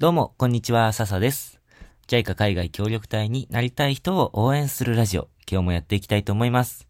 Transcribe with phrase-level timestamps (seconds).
[0.00, 1.60] どうも、こんにちは、笹です。
[2.08, 6.88] JICA 海外協力隊になりたい人を応援するラジオ、今日もやっていきたいと思います。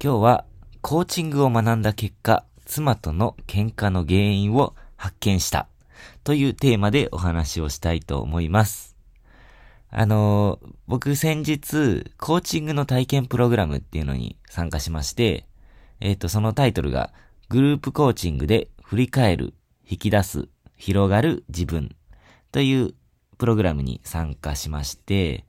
[0.00, 0.44] 今日は、
[0.80, 5.66] コーチングを学んだ結果、妻との喧嘩の原因を発見した、
[6.22, 8.96] というテーマでお話をしたいと思います。
[9.90, 15.46] あのー僕先日、コーチングの体験プログラムっていうのに参加しまして、
[16.00, 17.12] えっ、と、そのタイトルが、
[17.48, 19.54] グループコーチングで振り返る、
[19.88, 21.96] 引き出す、広がる自分
[22.52, 22.94] という
[23.38, 25.46] プログラムに参加しまして、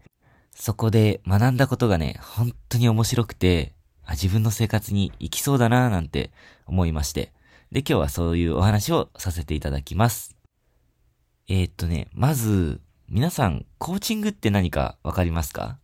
[0.55, 3.73] そこで学んだことがね、本当に面白くて、
[4.11, 6.31] 自分の生活に生きそうだなぁなんて
[6.65, 7.33] 思いまして。
[7.71, 10.35] で、今日はそういうお話をさせていただきます。
[11.47, 15.77] えー、っとね、まず、皆さん、コーチングって何かわかりますか？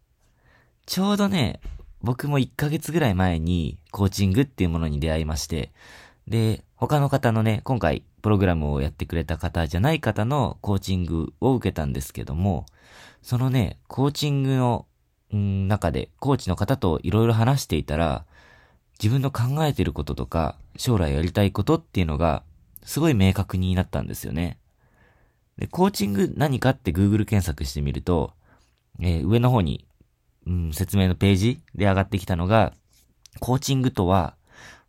[0.85, 1.59] ちょうどね、
[2.01, 5.73] 僕も1ヶ月ぐらい前にコーチングっていうものに出会いまして、
[6.27, 12.65] で、他の方のね、今回プログラムをやってくれた方じゃない方のコーチングを受けたんですけども、
[13.21, 14.85] そのね、コーチングの、
[15.31, 18.25] 中で、コーチの方といろいろ話していたら、
[19.01, 22.43] 自分の考えてることとか、将来やりたいことっていうのが、
[22.83, 24.57] すごい明確になったんですよね。
[25.57, 28.33] で、コーチング何かって Google 検索してみると、
[28.99, 29.85] えー上の方に、
[30.47, 32.73] うん、説明のページで上がってきたのが、
[33.39, 34.35] コーチングとは、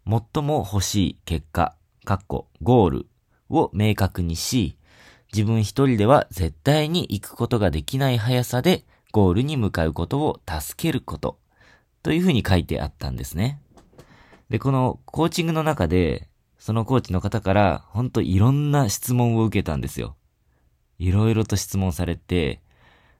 [0.07, 3.07] 最も欲しい結果、かっこ、ゴール
[3.51, 4.77] を明確にし、
[5.33, 11.39] 自分一人では絶対に行くことができない速さでゴールに向かうことを助けること、
[12.03, 13.61] というふうに書いてあったんですね。
[14.49, 20.17] で、このコーチングの中で、そのコーチの方から、ほんといろんな質問を受けたんですよ。
[20.99, 22.61] いろいろと質問されて、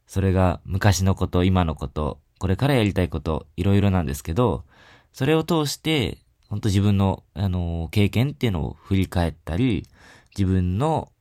[0.07, 4.65] それが昔のこと、今のこと、これからやりたいこと、いろいろなんですけど、
[5.13, 9.87] それを通して、本当自分の、あのー経験っていうのを振り返ったり、
[10.37, 11.13] 自分の、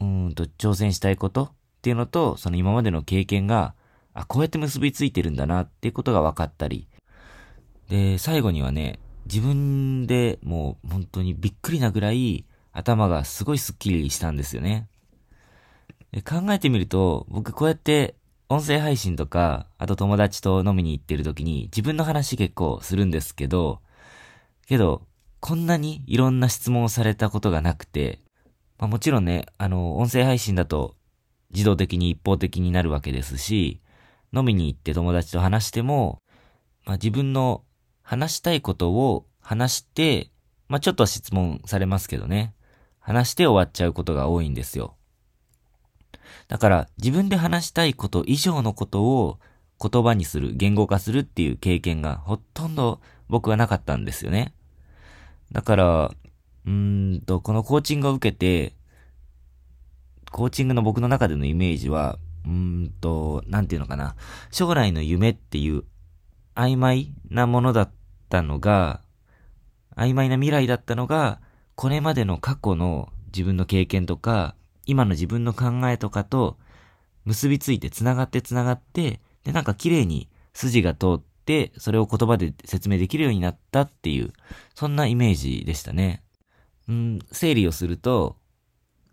[0.00, 3.74] うんと、挑戦したいことっていうのと、その今までの経験が、
[4.12, 6.88] あ、こうやって結びついてるんだなっていうことが分かったり。
[7.88, 14.88] で、最後にはね、自分でもう本当にびっくりなぐらい頭がすごいスッキリしたんですよね。
[16.24, 18.16] 考えてみると、僕こうやって
[18.48, 23.80] 音声配信とか、あと友達と飲みに行ってる時に自分の話結構するんですけど、
[24.66, 25.02] けど、
[25.40, 28.18] こんなにいろんな質問をされたことがなくて、
[28.80, 30.96] まあもちろんね、あの、音声配信だと
[31.52, 33.82] 自動的に一方的になるわけですし、
[34.34, 36.22] 飲みに行って友達と話しても、
[36.86, 37.62] まあ自分の
[38.02, 40.30] 話したいことを話して、
[40.68, 42.54] まあちょっと質問されますけどね、
[43.00, 44.96] 話して終わっちゃうことが多いんですよ。
[46.48, 49.38] だから自分で話したいこと以上のことを
[49.78, 54.54] 言葉にする、言語化するっていう経験がほとんど僕はなかったんですよね。
[55.52, 56.10] だから、
[56.66, 58.74] うんと、このコーチングを受けて、
[60.30, 64.16] コーチングの僕の中でのイメージは、うんと、なんていうのかな、
[64.50, 65.84] 将来の夢っていう
[66.54, 67.90] 曖昧なものだっ
[68.28, 69.00] たのが、
[69.96, 71.40] 曖昧な未来だったのが、
[71.74, 74.54] これまでの過去の自分の経験とか、
[74.86, 76.58] 今の自分の考えとかと
[77.24, 84.32] 結びついて繋がって繋がって、で、なんか綺麗に筋が通って、それを言葉で説明できるようになったっていう、
[84.74, 86.22] そんなイメージでしたね。
[86.90, 88.36] うん、整理をすると、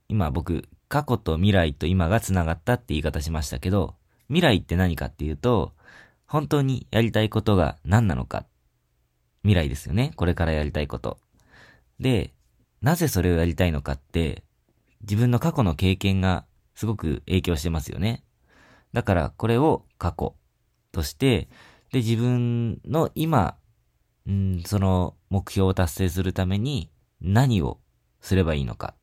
[0.09, 3.93] 今僕、過去と未来と今が繋がったって言い方しましたけど、
[4.29, 5.73] 未来って何かっていうと、
[6.25, 8.47] 本当にやりたいことが何なのか。
[9.43, 10.11] 未来ですよね。
[10.15, 11.19] これからやりたいこと。
[11.99, 12.33] で、
[12.81, 14.43] なぜそれをやりたいのかって、
[15.01, 18.23] 自分の過去の経験がすごく影響してますよね。
[18.91, 20.35] だからこれを過去
[20.91, 21.47] として、
[21.91, 23.55] で、自分の今、
[24.25, 26.89] うん、その目標を達成するために
[27.21, 27.79] 何を
[28.21, 28.95] すればいいのか。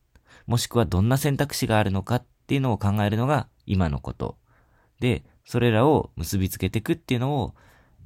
[0.47, 4.37] もしくはどんな選択肢があるのかっていうのを考えるのが今のこと。
[5.01, 7.55] で、それらを結びつけていくっていうのを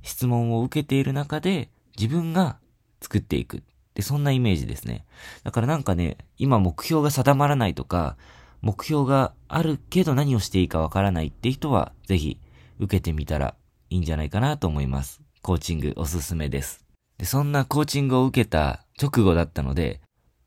[0.03, 2.59] 質問を受けている中で自分が
[3.01, 3.63] 作っていく。
[3.95, 5.05] で、そんなイメージですね。
[5.43, 8.17] だからなんかね、今目標が定まらないとか、
[8.61, 12.39] 目標があるけど何をしていいかわからないって人は、ぜひ
[12.79, 13.55] 受けてみたら
[13.91, 15.21] いいんじゃないかなと思います。
[15.43, 16.85] コーチングおすすめです。
[17.19, 20.01] で、そんなコーチングを受けた直後だったので、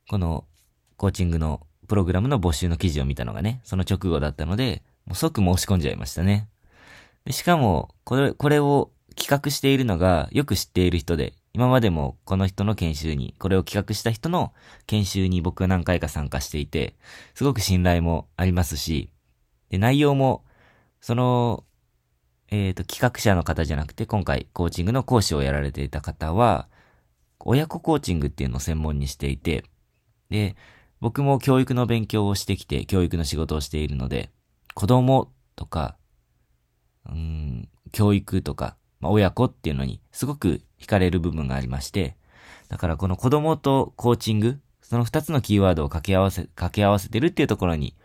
[0.09, 0.45] この
[0.97, 6.47] コーチングのプログラムの募集の記事を見たのがね、その直後だったので、もう即申し込んじゃいましたね。
[7.25, 14.53] でしかも、これ、これを企画しているのがよく知っている人で、今までもこの人の研修に、これを企画した人の
[14.87, 16.95] 研修に僕は何回か参加していて、
[17.35, 19.11] すごく信頼もありますし、
[19.69, 20.43] で、内容も、
[21.01, 21.63] その、
[22.49, 26.67] えっ、と、企画者の方じゃなくて、今回コーチングの講師をやられていた方は、
[27.45, 29.63] 親子コーチングっていうのを専門にしていて、
[30.29, 30.55] で、
[30.99, 34.31] 僕も教育の勉強をしてきて、教育の仕事をしているので、
[34.73, 35.97] 子供とか、
[37.09, 42.15] うん、教育とか、まあ、親子っていうのにすごく惹かれる部分がありまして、
[42.69, 47.95] だからこの子供とコーチング、その二つのキーワードを掛け合わせ、掛け合わせてるっていうところに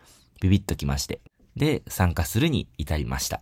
[0.41, 1.21] ビビッときまして、
[1.55, 3.41] で、参加するに至りました。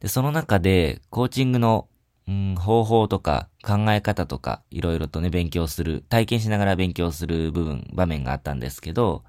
[0.00, 1.88] で、その中で、コーチングの、
[2.32, 9.22] うん、方法とか考え方とか、いろいろとね、勉強する、体験しながら勉強する部分、場面があったんですけど、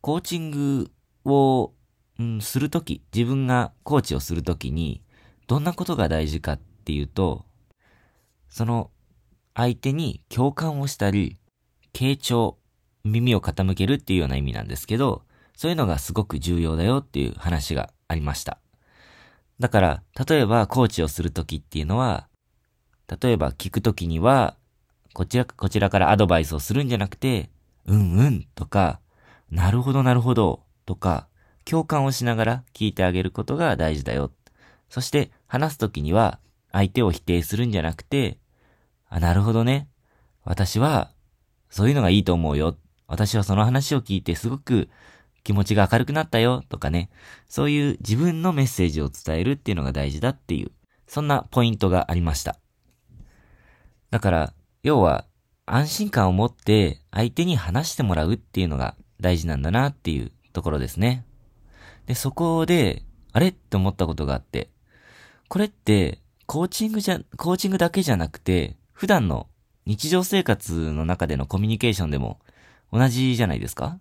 [0.00, 0.90] コーチング
[1.24, 1.72] を、
[2.18, 5.02] うん、するとき、自分がコーチをするときに、
[5.46, 7.44] どんなことが大事かっていうと、
[8.48, 8.90] その
[9.54, 11.38] 相手に共感をしたり、
[11.92, 12.58] 傾聴、
[13.04, 15.22] 耳を傾けるっていうような意味なんですけど、
[15.56, 18.58] そういうのがすごく重要だよっていう話がありました。
[19.60, 22.28] だから、例えばコーチをするときっていうのは、
[23.20, 24.56] 例えば聞くときには、
[25.12, 27.50] こちら、こちらからアドバイスをするんじゃなくて、
[27.86, 29.00] うんうんとか、
[29.50, 31.28] なるほどなるほどとか、
[31.64, 34.32] 共感をしながら聞いてあげることが大事だよ。
[34.88, 36.38] そして話すときには
[36.72, 38.38] 相手を否定するんじゃなくて、
[39.08, 39.88] あ、なるほどね。
[40.44, 41.12] 私は
[41.70, 42.76] そういうのがいいと思うよ。
[43.06, 44.88] 私はその話を聞いてすごく
[45.44, 47.10] 気持ちが明るくなったよとかね。
[47.48, 50.72] そういう自分のメッセージを伝えるっていうのが大事だっていう、
[51.06, 52.58] そんなポイントがありました。
[54.10, 54.52] だから、
[54.82, 55.26] 要は
[55.66, 61.24] 安心感を持って相手に話してもらうっていうのが大事なんだなっていうところですね。
[62.06, 63.02] で、そこで、
[63.32, 64.70] あれって思ったことがあって、
[65.48, 69.48] これって、コーチングじゃ、コーチングだけじゃなくて、普段の
[69.86, 72.40] 日常生活の中でのコミュニケーションでも
[72.92, 73.98] 同じじゃないですか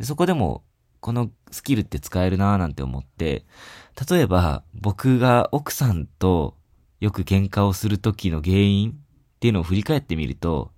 [0.00, 0.64] そこでも、
[1.00, 3.44] このスキルって使えるなーなんて思って、
[4.10, 6.56] 例えば僕が奥さんと
[7.00, 8.94] よく喧嘩をする時の原因っ
[9.38, 10.72] ていうのを振り返ってみると、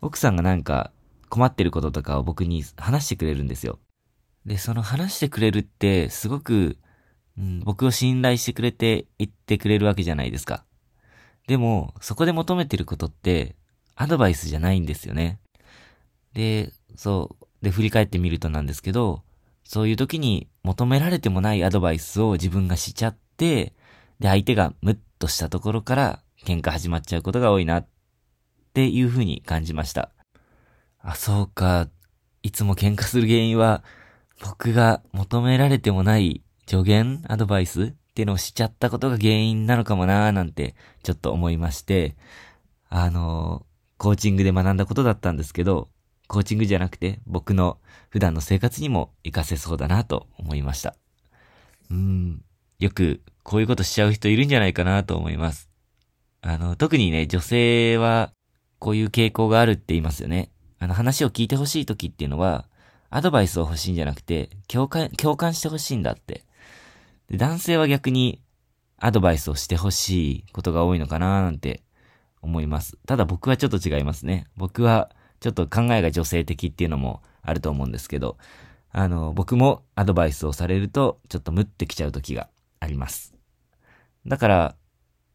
[0.00, 0.90] 奥さんがなんか
[1.28, 3.78] 困ってることとかを僕に話してくれるんですよ。
[4.44, 6.76] で、その話してくれるってすごく、
[7.38, 10.64] うん、僕を信頼してくれて言ってくれるわけじゃないですか。
[11.46, 13.54] でも、そこで求めてることって、
[13.94, 15.38] アドバイスじゃないんですよね。
[16.34, 17.41] で、そう。
[17.62, 19.22] で、振り返ってみるとなんですけど、
[19.64, 23.74] そういう時に求められてもないアドバイスを自分がしちゃって、
[24.18, 27.86] で、相手がムッとしたところから喧嘩始まっちゃうことが多いなっ
[28.74, 30.10] ていう風に感じました。
[31.00, 31.88] あ、そうか。
[32.42, 33.84] いつも喧嘩する原因は、
[34.42, 42.16] 僕が求められてもない助言アドバイスっていうのをしちゃったことが原因なのかもなーなんてちょっと思いまして、
[42.88, 43.64] あの
[43.98, 45.88] コーチングで学んだことだったんですけど、
[46.28, 47.78] コーチングじゃなくて僕の
[48.08, 50.96] 普段の生活にも活かせそうだなと思いました。
[51.90, 52.42] うん、
[52.78, 55.68] よくこういうことしちゃう人いるんじゃないかなと思います。
[56.40, 58.32] あの、特にね、女性は
[58.78, 60.50] こういう傾向があるって言いますよね。
[60.78, 62.66] あの話を聞いてほしい時っていうのは、
[63.10, 66.44] アドバイスを欲しいんじゃなくて、共感、共感してほしいんだって
[67.32, 68.42] で男性は逆に
[68.98, 71.82] アドバイスをしてほしいことが多いのかななんて
[72.40, 72.98] 思います。
[73.06, 74.46] ただ僕はちょっと違いますね。
[74.56, 75.10] 僕は
[75.42, 78.38] ちょっと考えが女性的っていうのもあると思うんですけど、
[78.92, 82.48] あの、僕もアドバイスをされるとちょっとムってきちゃう時が
[82.78, 83.34] あります。
[84.24, 84.74] だから、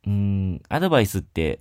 [0.06, 1.60] うん、アドバイスって、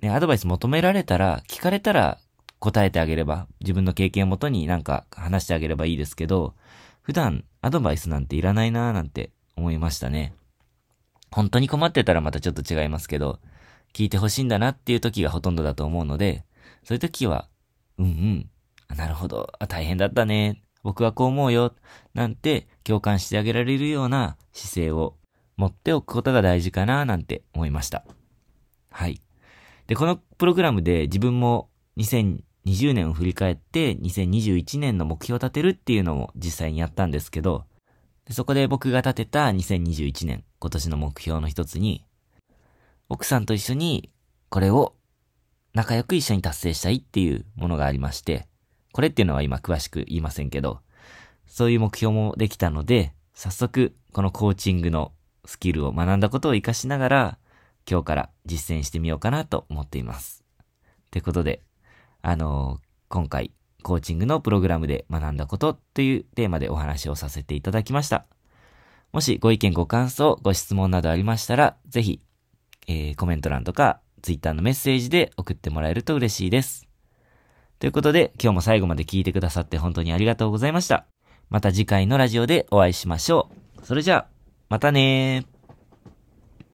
[0.00, 2.18] ね、アドバイス求められたら、聞かれたら
[2.58, 6.54] 答えてあげれば、自分の経験をもとになんか話してあげればいいですけど、
[7.02, 10.32] 普段アドバイスなんていらないなーなんて思いましたね。
[11.30, 13.40] 本当に困ってたらまたちょっと違いますけど、
[13.92, 16.44] 聞いてほしいんだなっていう時がほとんどだと思うので、
[16.84, 17.48] そういう時は、
[18.02, 18.50] うんうん、
[18.88, 21.74] あなるほど、あ、大変だったね、僕はこう思うよ、
[22.14, 25.16] なんて共感してあげられるような姿勢を
[25.56, 28.04] 持っておくことが大事かな、なんて思いました。
[28.90, 29.20] はい。
[29.86, 37.64] で、このプログラムで自分も2020年を振り返って2021年の目標を立てるっていうのも実際にやったんですけど、
[38.30, 42.04] そこで僕が立てた2021年、今年の目標の一つに、
[43.08, 44.10] 奥さんと一緒に
[44.48, 44.94] これを
[45.74, 48.46] 仲良く一緒に達成したいっていうものがありまして、
[48.92, 50.80] これっていうのは今詳しく言いませんけど、
[51.46, 55.12] そういう目標もできたので、早速このコーチングの
[55.46, 57.38] スキルを学んだことを活かしながら、
[57.90, 60.44] 今日から実践してみようかなと思っています。
[60.60, 60.64] っ
[61.10, 61.62] てことで、
[62.20, 63.52] あのー、今回
[63.82, 68.26] コーチングのプログラムで学んだことというテーマでお話をさせていただきました。
[69.12, 72.20] もしご意見ご感想、ご質問などありましたら、ぜひ、
[72.86, 76.88] えー、コメント欄とか、ツイッターのメッセージで送ってもらえると嬉しいです。
[77.80, 81.06] ということで、今日も最後まで聞いてくださって本当にありがとうございました。
[81.50, 83.50] また次回のラジオでお会いしましょ
[83.80, 83.84] う。
[83.84, 84.26] それじゃあ、
[84.68, 85.51] またねー。